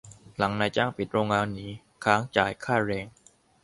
[0.37, 1.67] หลังนายจ้างปิดโรงงานหนี-
[2.03, 3.07] ค้างจ่ายค่าแรง